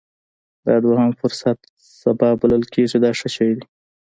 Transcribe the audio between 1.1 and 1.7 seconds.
فرصت